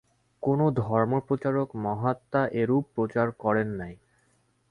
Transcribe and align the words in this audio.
কোন 0.43 0.59
ধর্মপ্রচারক 0.79 1.69
মহাত্মা 1.77 2.41
এরূপ 2.53 2.83
প্রচার 2.95 3.27
করেন 3.39 3.67
নাই। 3.79 3.93